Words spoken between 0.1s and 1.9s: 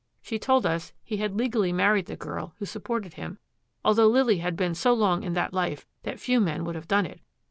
She told us he had legally